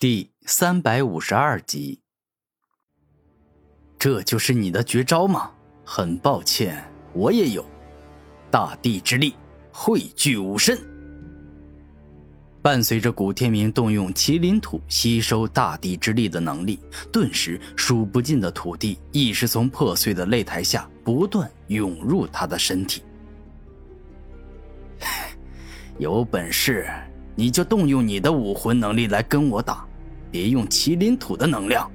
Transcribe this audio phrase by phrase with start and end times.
[0.00, 2.00] 第三百五十二集，
[3.98, 5.50] 这就是你的绝招吗？
[5.84, 7.62] 很抱歉，我也有。
[8.50, 9.34] 大地之力
[9.70, 10.78] 汇聚武身，
[12.62, 16.80] 伴随着古天明动用麒麟土吸收大地之力的能力，
[17.12, 23.02] 顿时数不尽的土地一时从破碎的擂台下不断涌入他的身体。
[26.00, 26.88] 有本事
[27.36, 29.86] 你就动用你的武魂能力来跟我打！
[30.30, 31.90] 别用麒麟土的能量。”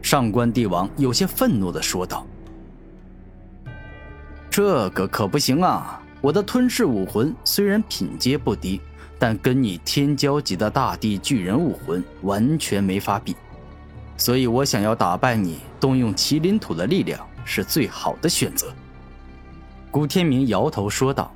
[0.00, 2.26] 上官帝王有些愤怒的说道。
[4.50, 6.02] “这个可不行啊！
[6.20, 8.80] 我的吞噬武魂虽然品阶不低，
[9.18, 13.36] 但跟你天骄级的大地巨人武魂完全没法比，
[14.16, 18.74] 所以我想要打败你，动用麒麟土的力量是最好的选择。”
[19.92, 21.32] 古天明摇头说道。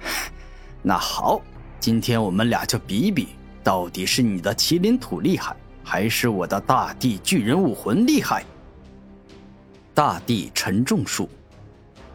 [0.82, 1.40] “那好，
[1.80, 3.28] 今天我们俩就比比。”
[3.62, 8.44] 到底是你的麒麟土厉害，还是我的大地巨人武魂厉害？
[9.94, 11.28] 大地沉重术。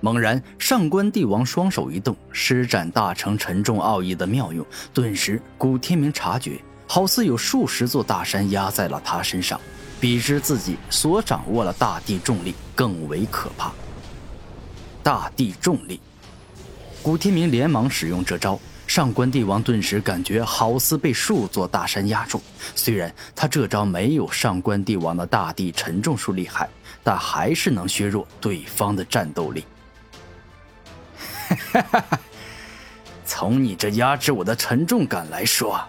[0.01, 4.65] 猛然，上官帝王双手一动，施展大成沉重奥义的妙用。
[4.93, 9.59] 顿时，古天明察觉，好似有数十座大山压在了他身上，
[9.99, 13.71] 比之自己所掌握了大地重力更为可怕。
[15.01, 15.99] 大地重力，
[17.01, 18.59] 古天明连忙使用这招。
[18.87, 22.39] 上官帝王顿时感觉好似被数座大山压住，
[22.75, 26.69] 虽然他这招没有上官帝王的大地沉重术厉害，
[27.03, 29.65] 但还是能削弱对方的战斗力。
[31.73, 32.19] 哈 哈
[33.25, 35.81] 从你这压制我的沉重感来说，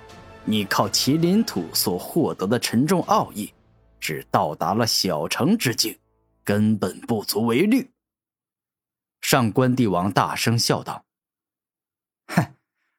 [0.44, 3.52] 你靠麒麟土所获得的沉重奥义，
[4.00, 5.96] 只到达了小成之境，
[6.42, 7.90] 根本不足为虑。
[9.20, 11.04] 上官帝王大声笑道：“。”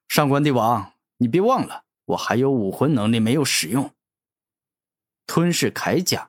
[0.08, 3.92] 上官帝王，你别忘了，我还有武魂能力没有使用。
[5.28, 6.28] 吞噬铠甲。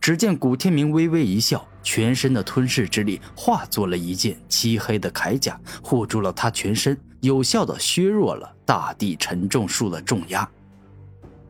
[0.00, 10.46] 只见古天明微微一笑，全身的吞噬之力化作了一件漆黑的铠甲，护住了他全身，有效的削弱了大地沉重术的重压。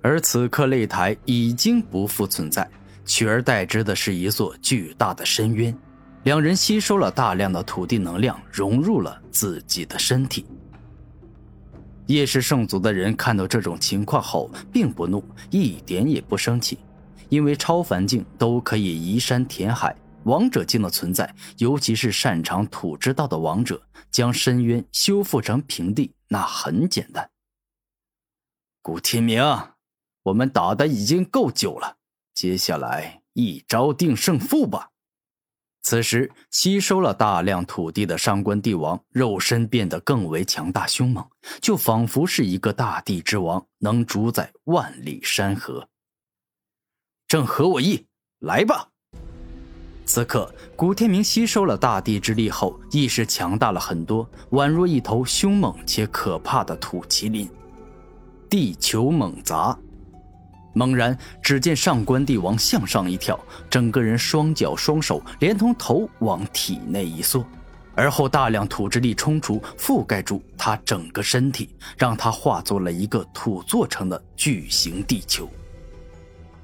[0.03, 2.71] 而此刻擂台已经不复存在，
[3.07, 5.75] 取而代之的是一座巨大的深渊。
[6.25, 10.45] 两人吸收了大量的土地能量，融入了自己的身体。
[12.07, 16.79] 夜氏圣族的人看到这种情况后，并不怒，一点也不生气，
[17.29, 23.81] 因为超凡境都可以移山填海，王者境的存在，尤其是擅长土之道的王者，
[24.11, 27.31] 将深渊修复成平地，那很简单。
[28.83, 29.43] 古天明，
[30.25, 31.97] 我们打的已经够久了，
[32.35, 34.92] 接下来一招定胜负吧。
[35.83, 41.27] 此时，吸收了大量土地的上官帝王肉身变得更为强大凶猛，
[41.61, 45.89] 就仿佛是一个大地之王，能主宰万里山河。
[47.27, 48.07] 正合我意，
[48.39, 48.91] 来吧！
[50.05, 57.51] 此刻，古天明吸收了大地之力后，意识强大了很多，宛若一头凶猛且可怕的土麒麟。
[58.49, 59.77] 地球猛砸。
[60.75, 63.39] 猛然，只见上官帝王向上一跳，
[63.69, 67.45] 整个人双脚双手连同头往体内一缩，
[67.95, 71.69] 而后大量土之力冲出，覆盖住他整个身体，
[71.99, 75.49] 让他化作了一个土做成的巨型地球。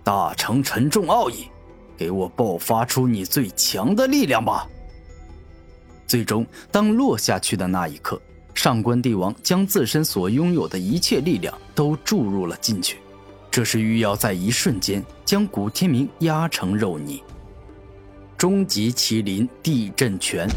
[0.02, 1.46] 大成沉重奥义，
[1.96, 4.66] 给我爆发出你最强的力量吧！
[6.06, 8.18] 最终，当落下去的那一刻，
[8.54, 12.96] 上官帝王将自身所拥有的一切力量都注入了进去。
[13.50, 17.22] 这是欲要在一瞬间将古天明压成肉泥。
[18.36, 20.48] 终极麒麟地震拳。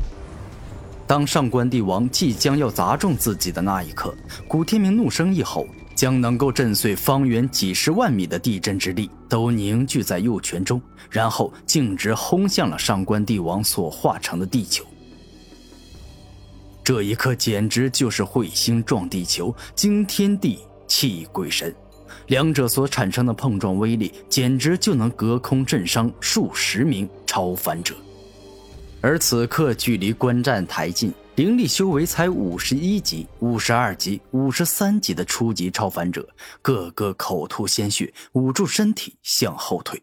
[1.08, 4.16] 当上官帝王即将要砸中自己的那一刻，
[4.48, 14.86] 古天明怒声一吼，将能够震碎方圆几十万米的地震之力都凝聚在右拳中，然后径直轰向了上官帝王所化成的地球。
[16.84, 21.76] 这一刻简直就是彗星撞地球，惊天地，泣鬼神。
[22.28, 27.96] 两者所产生的碰撞威力，简直就能隔空震伤数十名超凡者。
[29.02, 36.28] 而此刻，距离观战台近，灵力修为才五十一级、五十二级、五十三级的初级超凡者，
[36.62, 40.02] 个个口吐鲜血，捂住身体向后退。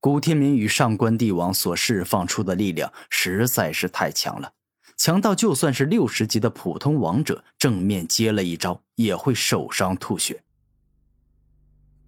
[0.00, 4.52] 古天明与上官帝王所释放出的力量实在是太强了，
[4.96, 10.42] 强到就算是六十级的普通王者正面接了一招，也会受伤吐血。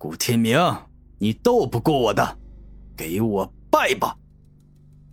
[0.02, 0.58] 古天明，
[1.16, 2.36] 你斗不过我的，
[2.96, 4.16] 给我拜吧！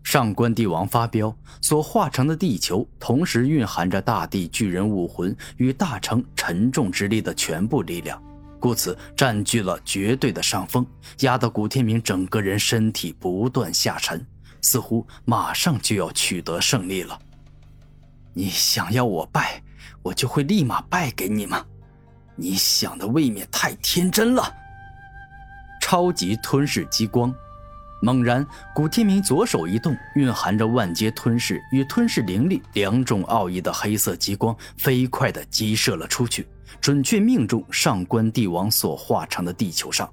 [0.03, 1.31] 上官帝王发飙，
[1.61, 8.19] 所化成的地球同时蕴含着大地巨人武魂与大成沉重之力的全部力量，
[8.59, 10.83] 故此占据了绝对的上风，
[11.19, 14.25] 压得古天明整个人身体不断下沉，
[14.63, 17.19] 似乎马上就要取得胜利了。
[18.33, 19.61] 你想要我败，
[20.01, 21.63] 我就会立马败给你吗？
[22.35, 24.55] 你想的未免太天真了。
[25.89, 27.33] 超级吞噬激光。
[27.99, 28.45] 猛然，
[28.75, 36.47] 古天明左手一动，蕴含着万阶吞噬与吞噬灵力两种奥义的黑色激光飞快地击射了出去，
[36.79, 40.07] 准确命中上官帝王所化成的地球上。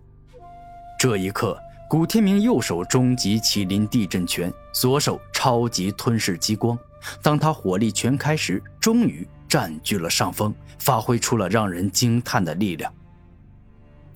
[0.99, 1.59] 这一刻，
[1.91, 6.79] 古天明右手终极麒麟地震拳，左手超级吞噬激光。
[7.23, 12.91] 当他火力全开时，终于占据了上风，发挥出了让人惊叹的力量。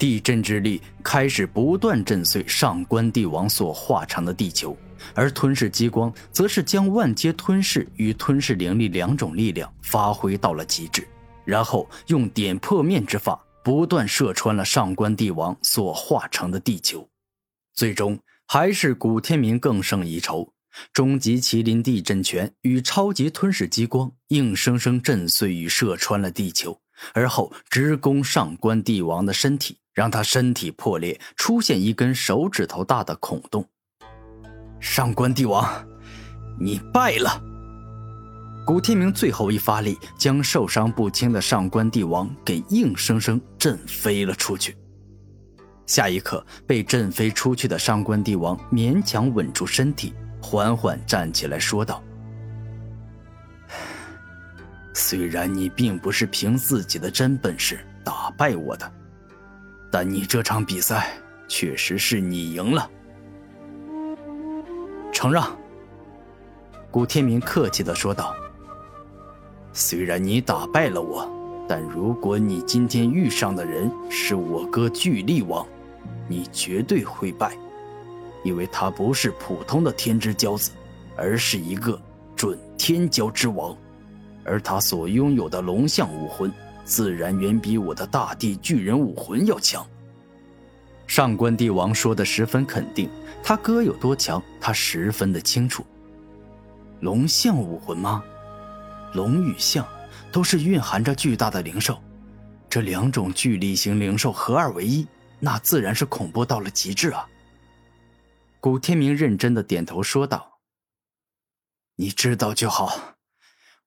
[0.00, 4.74] 地震之力开始不断震碎上官帝王所化成的地球，
[5.14, 11.06] 而吞噬激光则是将万阶吞噬与吞噬灵力两种力量发挥到了极致，
[11.44, 17.06] 然后用点破面之法不断射穿了上官帝王所化成的地球，
[17.74, 20.50] 最终还是古天明更胜一筹，
[20.94, 26.80] 终极麒麟地震拳与超级吞噬激光硬生生震碎与射穿了地球，
[27.12, 29.76] 而后直攻上官帝王的身体。
[29.92, 33.68] 让他身体破裂，出现一根手指头大的孔洞。
[34.78, 35.68] 上官帝王，
[36.58, 37.42] 你败了！
[38.64, 44.76] 古天明最后一发力，将受伤不轻的上官帝王给硬生生震飞了出去。
[45.86, 52.02] 下一刻，被震飞出去的上官帝王勉强稳住身体，缓缓站起来说道
[55.00, 58.92] ：“虽然你并不是凭自己的真本事打败我的。”
[59.90, 61.10] 但你这场比赛
[61.48, 62.88] 确实是你赢了，
[65.10, 65.50] 承让。
[66.90, 68.34] 古天明客气的说道
[69.72, 71.28] ：“虽然你打败了我，
[71.66, 75.66] 但如果你今天遇上的人是我哥巨力王，
[76.28, 77.56] 你绝对会败，
[78.44, 80.70] 因为他不是普通的天之骄子，
[81.16, 82.00] 而是一个
[82.36, 83.76] 准天骄之王，
[84.50, 86.52] 而他所拥有的龙象武魂。”
[86.82, 89.86] 自然远比我的大地巨人武魂要强。
[91.06, 93.08] 上官帝王说的十分肯定，
[93.44, 95.86] 他哥有多强，他十分的清楚。
[96.98, 98.24] 龙象武魂吗？
[99.14, 99.86] 龙与象
[100.32, 101.96] 都是蕴含着巨大的灵兽，
[102.68, 105.06] 这两种巨力型灵兽合二为一，
[105.38, 107.24] 那自然是恐怖到了极致啊！
[108.58, 110.58] 古天明认真的点头说道
[111.94, 113.14] ：“你知道就好，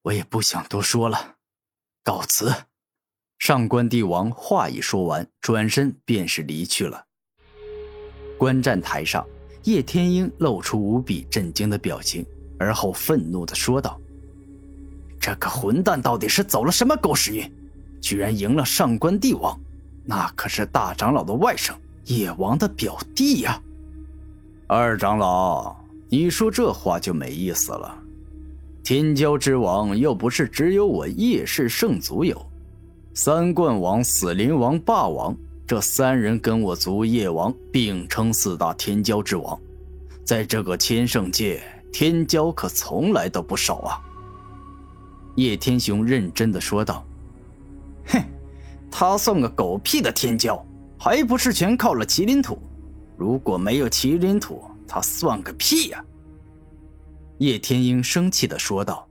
[0.04, 1.36] 我也不想多说了，
[2.02, 2.52] 告辞。”
[3.40, 7.04] 上官帝王话一说完，转身便是离去了。
[8.38, 9.26] 观战台上，
[9.64, 12.24] 叶天鹰露出无比震惊的表情，
[12.58, 13.98] 而后愤怒的说道
[15.20, 17.52] ：“这个混蛋到底是走了什么狗屎运，
[18.00, 19.58] 居然赢了上官帝王？
[20.04, 21.74] 那可是大长老的外甥，
[22.04, 23.60] 叶王的表弟呀！”
[24.68, 25.76] 二长老，
[26.08, 28.03] 你说这话就没意思了。
[28.84, 32.38] 天骄之王又不是只有我叶氏圣族有。
[33.14, 35.34] 三冠王、死灵王、霸王
[35.66, 39.58] 这三人跟我族叶王并称四大天骄之王，
[40.22, 43.98] 在这个千圣界，天骄可从来都不少啊。
[45.36, 47.02] 叶天雄认真的说道
[48.12, 48.22] ：“哼，
[48.90, 50.62] 他算个狗屁的天骄，
[50.98, 52.58] 还不是全靠了麒麟土？
[53.16, 56.04] 如果没有麒麟土，他算个屁呀！”
[57.38, 59.08] 叶天鹰生气的说道。